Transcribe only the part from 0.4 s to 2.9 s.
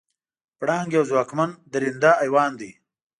پړانګ یو ځواکمن درنده حیوان دی.